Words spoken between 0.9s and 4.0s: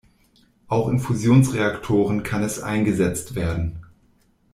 Fusionsreaktoren kann es eingesetzt werden.